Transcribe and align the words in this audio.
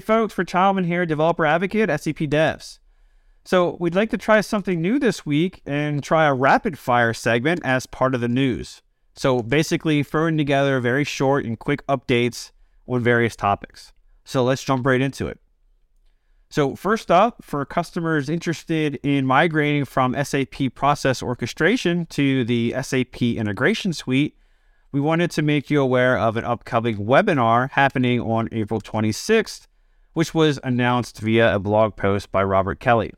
Hey 0.00 0.06
folks, 0.06 0.32
for 0.32 0.46
Chalman 0.46 0.86
here, 0.86 1.04
developer 1.04 1.44
advocate, 1.44 1.90
SAP 1.90 2.20
Devs. 2.30 2.78
So 3.44 3.76
we'd 3.78 3.94
like 3.94 4.08
to 4.12 4.16
try 4.16 4.40
something 4.40 4.80
new 4.80 4.98
this 4.98 5.26
week 5.26 5.60
and 5.66 6.02
try 6.02 6.24
a 6.24 6.32
rapid 6.32 6.78
fire 6.78 7.12
segment 7.12 7.60
as 7.64 7.84
part 7.84 8.14
of 8.14 8.22
the 8.22 8.26
news. 8.26 8.80
So 9.14 9.42
basically 9.42 10.02
throwing 10.02 10.38
together 10.38 10.80
very 10.80 11.04
short 11.04 11.44
and 11.44 11.58
quick 11.58 11.86
updates 11.86 12.50
on 12.88 13.02
various 13.02 13.36
topics. 13.36 13.92
So 14.24 14.42
let's 14.42 14.64
jump 14.64 14.86
right 14.86 15.02
into 15.02 15.26
it. 15.26 15.38
So 16.48 16.74
first 16.76 17.10
up, 17.10 17.44
for 17.44 17.62
customers 17.66 18.30
interested 18.30 18.98
in 19.02 19.26
migrating 19.26 19.84
from 19.84 20.16
SAP 20.24 20.74
Process 20.74 21.22
Orchestration 21.22 22.06
to 22.06 22.42
the 22.46 22.74
SAP 22.80 23.20
Integration 23.20 23.92
Suite, 23.92 24.34
we 24.92 25.00
wanted 25.00 25.30
to 25.32 25.42
make 25.42 25.68
you 25.68 25.82
aware 25.82 26.16
of 26.18 26.38
an 26.38 26.46
upcoming 26.46 26.96
webinar 26.96 27.70
happening 27.72 28.18
on 28.18 28.48
April 28.50 28.80
26th, 28.80 29.66
which 30.12 30.34
was 30.34 30.58
announced 30.64 31.20
via 31.20 31.54
a 31.54 31.58
blog 31.58 31.96
post 31.96 32.32
by 32.32 32.42
Robert 32.42 32.80
Kelly. 32.80 33.12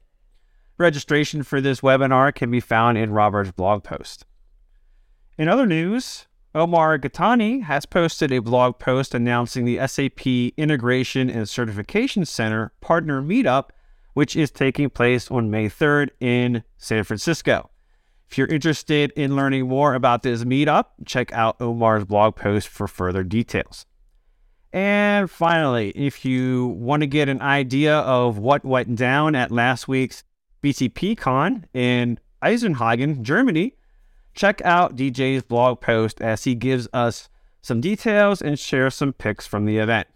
Registration 0.79 1.43
for 1.43 1.61
this 1.61 1.81
webinar 1.81 2.35
can 2.35 2.51
be 2.51 2.61
found 2.61 2.99
in 2.99 3.13
Robert's 3.13 3.53
blog 3.53 3.85
post. 3.85 4.25
In 5.39 5.49
other 5.49 5.67
news, 5.67 6.27
Omar 6.55 6.99
Gatani 6.99 7.63
has 7.63 7.87
posted 7.87 8.31
a 8.31 8.41
blog 8.41 8.79
post 8.79 9.15
announcing 9.15 9.65
the 9.65 9.87
SAP 9.87 10.27
Integration 10.59 11.31
and 11.31 11.49
Certification 11.49 12.27
Center 12.27 12.73
Partner 12.81 13.23
Meetup, 13.23 13.71
which 14.13 14.37
is 14.37 14.51
taking 14.51 14.91
place 14.91 15.31
on 15.31 15.51
May 15.51 15.69
3rd 15.69 16.11
in 16.21 16.63
San 16.77 17.05
Francisco. 17.05 17.71
If 18.29 18.37
you're 18.37 18.49
interested 18.49 19.13
in 19.13 19.37
learning 19.37 19.69
more 19.69 19.95
about 19.95 20.23
this 20.23 20.45
meetup, 20.45 20.87
check 21.07 21.33
out 21.33 21.61
Omar's 21.61 22.05
blog 22.05 22.37
post 22.37 22.69
for 22.69 22.87
further 22.87 23.23
details. 23.23 23.87
And 24.73 25.31
finally, 25.31 25.91
if 25.91 26.25
you 26.25 26.69
want 26.69 27.03
to 27.03 27.07
get 27.07 27.29
an 27.29 27.43
idea 27.43 27.99
of 27.99 28.39
what 28.39 28.65
went 28.65 28.97
down 28.97 29.35
at 29.35 29.51
last 29.51 29.87
week's 29.87 30.25
BTPCon 30.63 31.65
in 31.75 32.19
Isernhagen, 32.43 33.23
Germany, 33.23 33.75
check 34.35 34.63
out 34.65 34.97
DJ's 34.97 35.43
blog 35.43 35.81
post 35.81 36.23
as 36.23 36.45
he 36.45 36.55
gives 36.55 36.89
us 36.93 37.29
some 37.61 37.81
details 37.81 38.41
and 38.41 38.59
shares 38.59 38.95
some 38.95 39.13
pics 39.13 39.47
from 39.47 39.67
the 39.67 39.79
event. 39.79 40.09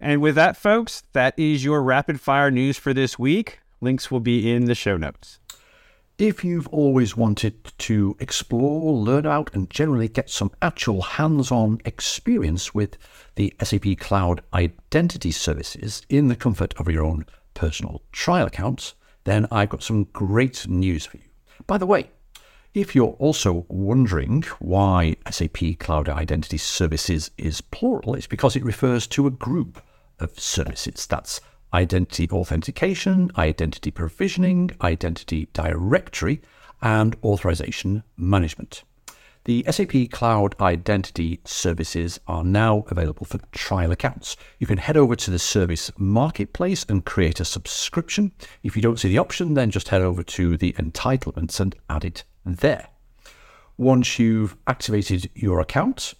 And 0.00 0.20
with 0.20 0.36
that, 0.36 0.56
folks, 0.56 1.02
that 1.12 1.36
is 1.36 1.64
your 1.64 1.82
rapid 1.82 2.20
fire 2.20 2.50
news 2.50 2.76
for 2.76 2.94
this 2.94 3.18
week. 3.18 3.60
Links 3.80 4.10
will 4.10 4.20
be 4.20 4.50
in 4.50 4.66
the 4.66 4.74
show 4.74 4.96
notes. 4.96 5.40
If 6.18 6.44
you've 6.44 6.68
always 6.68 7.16
wanted 7.16 7.72
to 7.78 8.16
explore, 8.20 8.92
learn 8.92 9.26
out, 9.26 9.50
and 9.52 9.68
generally 9.68 10.06
get 10.06 10.30
some 10.30 10.52
actual 10.62 11.02
hands 11.02 11.50
on 11.50 11.80
experience 11.84 12.72
with 12.72 12.96
the 13.34 13.52
SAP 13.60 13.98
Cloud 13.98 14.40
Identity 14.54 15.32
Services 15.32 16.02
in 16.08 16.28
the 16.28 16.36
comfort 16.36 16.72
of 16.78 16.88
your 16.88 17.04
own 17.04 17.26
personal 17.54 18.00
trial 18.12 18.46
accounts, 18.46 18.94
then 19.24 19.48
I've 19.50 19.70
got 19.70 19.82
some 19.82 20.04
great 20.04 20.68
news 20.68 21.04
for 21.04 21.16
you. 21.16 21.24
By 21.66 21.78
the 21.78 21.86
way, 21.86 22.10
if 22.74 22.94
you're 22.94 23.16
also 23.18 23.66
wondering 23.68 24.44
why 24.60 25.16
SAP 25.28 25.80
Cloud 25.80 26.08
Identity 26.08 26.58
Services 26.58 27.32
is 27.38 27.60
plural, 27.60 28.14
it's 28.14 28.28
because 28.28 28.54
it 28.54 28.64
refers 28.64 29.08
to 29.08 29.26
a 29.26 29.32
group 29.32 29.82
of 30.20 30.38
services. 30.38 31.06
That's 31.06 31.40
identity 31.74 32.28
authentication, 32.30 33.30
identity 33.36 33.90
provisioning, 33.90 34.70
identity 34.80 35.48
directory, 35.52 36.40
and 36.80 37.16
authorization 37.24 38.04
management. 38.16 38.84
The 39.44 39.64
SAP 39.70 40.10
Cloud 40.10 40.54
Identity 40.58 41.40
services 41.44 42.18
are 42.26 42.44
now 42.44 42.84
available 42.88 43.26
for 43.26 43.40
trial 43.52 43.90
accounts. 43.90 44.38
You 44.58 44.66
can 44.66 44.78
head 44.78 44.96
over 44.96 45.14
to 45.16 45.30
the 45.30 45.38
service 45.38 45.90
marketplace 45.98 46.86
and 46.88 47.04
create 47.04 47.40
a 47.40 47.44
subscription. 47.44 48.32
If 48.62 48.74
you 48.74 48.80
don't 48.80 48.98
see 48.98 49.08
the 49.08 49.18
option, 49.18 49.52
then 49.52 49.70
just 49.70 49.88
head 49.88 50.00
over 50.00 50.22
to 50.22 50.56
the 50.56 50.72
entitlements 50.74 51.60
and 51.60 51.74
add 51.90 52.06
it 52.06 52.24
there. 52.46 52.88
Once 53.76 54.18
you've 54.18 54.56
activated 54.66 55.28
your 55.34 55.60
account 55.60 56.14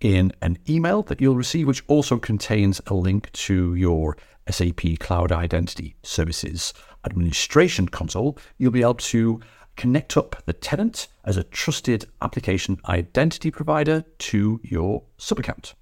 in 0.00 0.32
an 0.40 0.56
email 0.68 1.02
that 1.02 1.20
you'll 1.20 1.36
receive, 1.36 1.66
which 1.66 1.84
also 1.86 2.18
contains 2.18 2.80
a 2.86 2.94
link 2.94 3.30
to 3.32 3.74
your 3.74 4.16
SAP 4.48 4.98
Cloud 4.98 5.32
Identity 5.32 5.96
Services 6.02 6.72
administration 7.04 7.88
console, 7.88 8.38
you'll 8.58 8.70
be 8.70 8.82
able 8.82 8.94
to 8.94 9.40
connect 9.76 10.16
up 10.16 10.42
the 10.44 10.52
tenant 10.52 11.08
as 11.24 11.36
a 11.36 11.44
trusted 11.44 12.04
application 12.20 12.78
identity 12.88 13.50
provider 13.50 14.04
to 14.18 14.60
your 14.62 15.02
subaccount. 15.18 15.74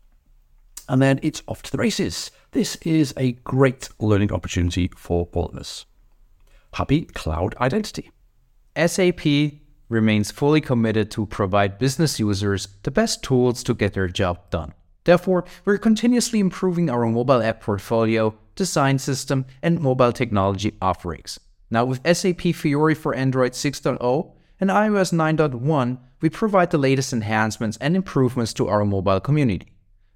And 0.88 1.02
then 1.02 1.20
it's 1.22 1.42
off 1.46 1.62
to 1.62 1.72
the 1.72 1.78
races. 1.78 2.30
This 2.52 2.76
is 2.76 3.12
a 3.16 3.32
great 3.32 3.88
learning 3.98 4.32
opportunity 4.32 4.90
for 4.96 5.28
all 5.32 5.46
of 5.46 5.56
us. 5.56 5.84
Happy 6.74 7.04
cloud 7.04 7.54
identity. 7.56 8.10
SAP 8.76 9.26
remains 9.88 10.30
fully 10.30 10.60
committed 10.60 11.10
to 11.10 11.26
provide 11.26 11.78
business 11.78 12.20
users 12.20 12.68
the 12.84 12.90
best 12.90 13.22
tools 13.22 13.62
to 13.64 13.74
get 13.74 13.94
their 13.94 14.08
job 14.08 14.50
done. 14.50 14.72
Therefore, 15.08 15.46
we're 15.64 15.78
continuously 15.78 16.38
improving 16.38 16.90
our 16.90 17.06
mobile 17.06 17.42
app 17.42 17.62
portfolio, 17.62 18.34
design 18.54 18.98
system, 18.98 19.46
and 19.62 19.80
mobile 19.80 20.12
technology 20.12 20.76
offerings. 20.82 21.40
Now, 21.70 21.86
with 21.86 22.06
SAP 22.06 22.54
Fiori 22.54 22.94
for 22.94 23.14
Android 23.14 23.52
6.0 23.52 24.32
and 24.60 24.68
iOS 24.68 25.14
9.1, 25.14 25.96
we 26.20 26.28
provide 26.28 26.70
the 26.70 26.76
latest 26.76 27.14
enhancements 27.14 27.78
and 27.78 27.96
improvements 27.96 28.52
to 28.52 28.68
our 28.68 28.84
mobile 28.84 29.18
community. 29.18 29.68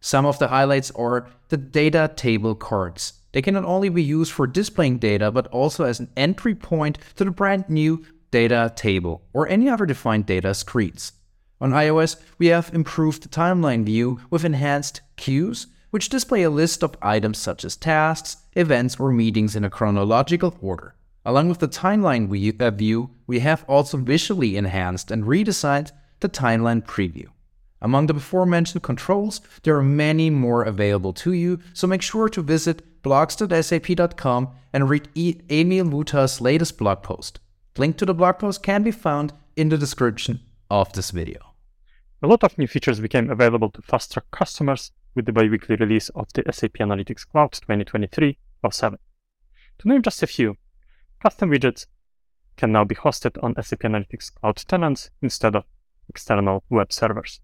Some 0.02 0.26
of 0.26 0.38
the 0.38 0.48
highlights 0.48 0.90
are 0.90 1.26
the 1.48 1.56
data 1.56 2.12
table 2.14 2.54
cards. 2.54 3.14
They 3.32 3.40
can 3.40 3.54
not 3.54 3.64
only 3.64 3.88
be 3.88 4.02
used 4.02 4.32
for 4.32 4.46
displaying 4.46 4.98
data, 4.98 5.30
but 5.30 5.46
also 5.46 5.84
as 5.84 6.00
an 6.00 6.10
entry 6.18 6.54
point 6.54 6.98
to 7.16 7.24
the 7.24 7.30
brand 7.30 7.64
new 7.70 8.04
data 8.30 8.70
table, 8.76 9.22
or 9.32 9.48
any 9.48 9.70
other 9.70 9.86
defined 9.86 10.26
data 10.26 10.52
screens. 10.52 11.12
On 11.62 11.70
iOS, 11.70 12.16
we 12.38 12.48
have 12.48 12.74
improved 12.74 13.22
the 13.22 13.28
timeline 13.28 13.84
view 13.84 14.18
with 14.30 14.44
enhanced 14.44 15.00
queues, 15.16 15.68
which 15.90 16.08
display 16.08 16.42
a 16.42 16.50
list 16.50 16.82
of 16.82 16.96
items 17.00 17.38
such 17.38 17.64
as 17.64 17.76
tasks, 17.76 18.38
events, 18.54 18.98
or 18.98 19.12
meetings 19.12 19.54
in 19.54 19.64
a 19.64 19.70
chronological 19.70 20.56
order. 20.60 20.96
Along 21.24 21.48
with 21.48 21.60
the 21.60 21.68
timeline 21.68 22.26
uh, 22.60 22.70
view, 22.72 23.10
we 23.28 23.38
have 23.38 23.64
also 23.68 23.96
visually 23.96 24.56
enhanced 24.56 25.12
and 25.12 25.22
redesigned 25.22 25.92
the 26.18 26.28
timeline 26.28 26.84
preview. 26.84 27.28
Among 27.80 28.08
the 28.08 28.14
before 28.14 28.44
mentioned 28.44 28.82
controls, 28.82 29.40
there 29.62 29.76
are 29.76 29.84
many 29.84 30.30
more 30.30 30.64
available 30.64 31.12
to 31.12 31.32
you, 31.32 31.60
so 31.74 31.86
make 31.86 32.02
sure 32.02 32.28
to 32.28 32.42
visit 32.42 33.02
blogs.sap.com 33.04 34.48
and 34.72 34.90
read 34.90 35.08
e- 35.14 35.40
Emil 35.48 35.84
Muta's 35.84 36.40
latest 36.40 36.76
blog 36.76 37.04
post. 37.04 37.38
Link 37.78 37.96
to 37.98 38.04
the 38.04 38.14
blog 38.14 38.40
post 38.40 38.64
can 38.64 38.82
be 38.82 38.90
found 38.90 39.32
in 39.54 39.68
the 39.68 39.78
description 39.78 40.40
of 40.68 40.92
this 40.94 41.12
video. 41.12 41.51
A 42.24 42.28
lot 42.28 42.44
of 42.44 42.56
new 42.56 42.68
features 42.68 43.00
became 43.00 43.30
available 43.30 43.68
to 43.72 43.82
fast 43.82 44.12
track 44.12 44.26
customers 44.30 44.92
with 45.16 45.26
the 45.26 45.32
bi-weekly 45.32 45.74
release 45.74 46.08
of 46.10 46.32
the 46.34 46.44
SAP 46.52 46.74
Analytics 46.74 47.26
Cloud 47.26 47.50
2023 47.54 48.38
07. 48.70 48.98
To 49.80 49.88
name 49.88 50.02
just 50.02 50.22
a 50.22 50.28
few, 50.28 50.56
custom 51.20 51.50
widgets 51.50 51.86
can 52.56 52.70
now 52.70 52.84
be 52.84 52.94
hosted 52.94 53.42
on 53.42 53.60
SAP 53.60 53.80
Analytics 53.80 54.32
Cloud 54.36 54.56
tenants 54.68 55.10
instead 55.20 55.56
of 55.56 55.64
external 56.08 56.62
web 56.70 56.92
servers. 56.92 57.40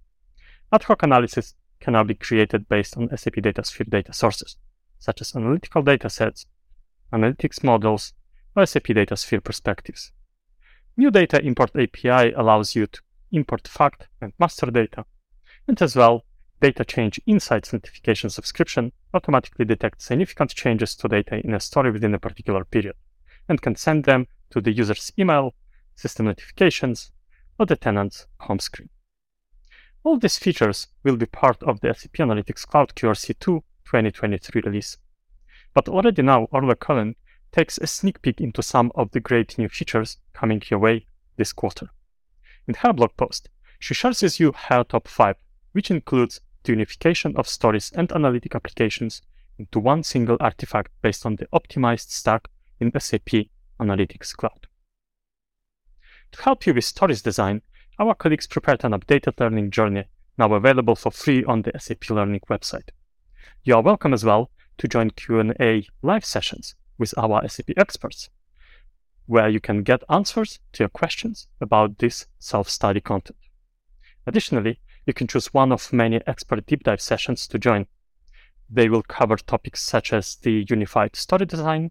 Ad 0.72 0.84
hoc 0.84 1.03
analysis 1.03 1.56
can 1.81 1.94
now 1.94 2.05
be 2.05 2.15
created 2.15 2.69
based 2.69 2.97
on 2.97 3.09
SAP 3.17 3.34
DataSphere 3.34 3.91
data 3.91 4.12
sources, 4.12 4.59
such 5.00 5.21
as 5.21 5.34
analytical 5.34 5.83
datasets, 5.83 6.47
analytics 7.12 7.65
models, 7.65 8.12
or 8.55 8.65
SAP 8.65 8.84
DataSphere 8.84 9.43
perspectives. 9.43 10.12
New 10.97 11.11
Data 11.11 11.44
Import 11.44 11.72
API 11.75 12.33
allows 12.33 12.76
you 12.76 12.87
to 12.87 13.00
import 13.32 13.69
fact 13.69 14.08
and 14.20 14.32
master 14.38 14.70
data, 14.70 15.04
and 15.66 15.80
as 15.82 15.96
well, 15.96 16.25
Data 16.60 16.84
Change 16.84 17.20
Insights 17.26 17.72
notification 17.72 18.30
subscription 18.30 18.90
automatically 19.14 19.64
detects 19.64 20.06
significant 20.06 20.50
changes 20.50 20.96
to 20.96 21.08
data 21.08 21.40
in 21.44 21.54
a 21.54 21.60
story 21.60 21.92
within 21.92 22.14
a 22.14 22.19
particular 22.19 22.64
period, 22.64 22.96
and 23.48 23.62
can 23.62 23.76
send 23.76 24.04
them 24.04 24.26
to 24.50 24.60
the 24.60 24.72
user's 24.72 25.12
email, 25.19 25.54
system 25.94 26.26
notifications, 26.26 27.12
or 27.58 27.66
the 27.66 27.76
tenant's 27.76 28.26
home 28.40 28.58
screen. 28.58 28.88
All 30.02 30.19
these 30.19 30.38
features 30.38 30.88
will 31.04 31.16
be 31.16 31.26
part 31.26 31.62
of 31.62 31.80
the 31.80 31.92
SAP 31.94 32.14
Analytics 32.14 32.66
Cloud 32.66 32.94
QRC2 32.94 33.62
2023 33.84 34.62
release. 34.64 34.96
But 35.75 35.88
already 35.88 36.22
now, 36.22 36.44
Orla 36.50 36.76
Cullen 36.76 37.14
takes 37.52 37.78
a 37.78 37.86
sneak 37.86 38.20
peek 38.22 38.40
into 38.40 38.62
some 38.62 38.90
of 38.94 39.10
the 39.10 39.20
great 39.20 39.58
new 39.58 39.69
features 39.69 40.19
coming 40.32 40.62
your 40.70 40.80
way 40.80 41.06
this 41.36 41.52
quarter. 41.52 41.90
In 42.69 42.75
her 42.75 42.93
blog 42.93 43.17
post, 43.17 43.49
she 43.81 43.94
shares 43.94 44.23
with 44.23 44.38
you 44.38 44.53
her 44.53 44.85
top 44.85 45.09
5, 45.09 45.37
which 45.73 45.91
includes 45.91 46.43
the 46.65 46.73
unification 46.73 47.35
of 47.37 47.49
stories 47.49 47.91
and 47.93 48.12
analytic 48.12 48.55
applications 48.55 49.23
into 49.59 49.81
one 49.81 50.03
single 50.03 50.37
artifact 50.38 50.93
based 51.00 51.25
on 51.25 51.37
the 51.37 51.47
optimized 51.47 52.11
stack 52.11 52.47
in 52.79 52.93
SAP 53.00 53.49
Analytics 53.81 54.37
Cloud. 54.37 54.67
To 56.32 56.43
help 56.43 56.67
you 56.67 56.75
with 56.75 56.85
stories 56.85 57.23
design, 57.23 57.62
our 57.99 58.15
colleagues 58.15 58.47
prepared 58.47 58.85
an 58.85 58.93
updated 58.93 59.41
learning 59.41 59.71
journey 59.71 60.05
now 60.37 60.53
available 60.53 60.94
for 60.94 61.11
free 61.11 61.43
on 61.44 61.62
the 61.62 61.73
SAP 61.79 62.11
Learning 62.11 62.41
website. 62.50 62.91
You 63.64 63.76
are 63.76 63.82
welcome 63.82 64.12
as 64.12 64.26
well 64.26 64.50
to 64.76 64.87
join 64.87 65.11
Q&A 65.11 65.87
live 66.03 66.25
sessions 66.25 66.75
with 66.99 67.17
our 67.17 67.49
SAP 67.49 67.71
experts, 67.79 68.29
where 69.28 69.48
you 69.48 69.60
can 69.60 69.82
get 69.82 70.02
answers 70.08 70.58
to 70.72 70.82
your 70.82 70.88
questions 70.88 71.48
about 71.60 71.98
this 71.98 72.26
self-study 72.38 73.00
content. 73.02 73.36
Additionally, 74.26 74.80
you 75.04 75.12
can 75.12 75.26
choose 75.26 75.52
one 75.52 75.70
of 75.70 75.92
many 75.92 76.20
expert 76.26 76.66
deep 76.66 76.82
dive 76.82 77.00
sessions 77.00 77.46
to 77.46 77.58
join. 77.58 77.86
They 78.70 78.88
will 78.88 79.02
cover 79.02 79.36
topics 79.36 79.82
such 79.82 80.14
as 80.14 80.36
the 80.36 80.64
unified 80.69 81.14
story 81.14 81.44
design, 81.44 81.90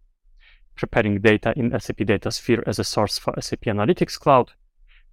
preparing 0.76 1.22
data 1.22 1.54
in 1.56 1.80
SAP 1.80 1.98
DataSphere 1.98 2.64
as 2.66 2.80
a 2.80 2.84
source 2.84 3.20
for 3.20 3.40
SAP 3.40 3.62
Analytics 3.62 4.20
Cloud, 4.20 4.52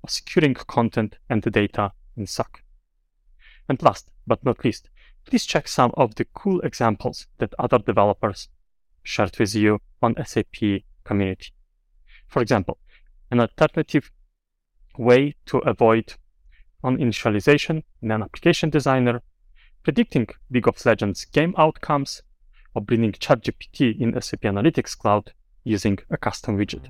or 0.03 0.09
securing 0.09 0.55
content 0.55 1.19
and 1.29 1.43
the 1.43 1.51
data 1.51 1.93
in 2.17 2.27
SOC. 2.27 2.63
And 3.69 3.83
last 3.83 4.11
but 4.27 4.43
not 4.45 4.65
least, 4.65 4.89
please 5.27 5.45
check 5.45 5.69
some 5.69 5.93
of 5.95 6.15
the 6.15 6.25
cool 6.33 6.61
examples 6.61 7.27
that 7.37 7.55
other 7.59 7.79
developers 7.79 8.49
shared 9.03 9.39
with 9.39 9.55
you 9.55 9.79
on 10.01 10.15
SAP 10.25 10.83
community. 11.05 11.53
For 12.27 12.43
example, 12.43 12.79
an 13.31 13.41
alternative 13.41 14.11
way 14.99 15.35
to 15.47 15.59
avoid 15.59 16.15
onInitialization 16.85 17.83
in 18.03 18.11
an 18.11 18.23
application 18.23 18.71
designer, 18.71 19.23
predicting 19.83 20.29
League 20.51 20.69
of 20.69 20.85
Legends 20.85 21.25
game 21.25 21.55
outcomes, 21.59 22.23
or 22.75 22.83
bringing 22.83 23.13
ChatGPT 23.13 24.01
in 24.01 24.21
SAP 24.21 24.43
Analytics 24.43 24.99
Cloud 24.99 25.33
using 25.65 25.99
a 26.11 26.17
custom 26.17 26.59
widget. 26.59 26.89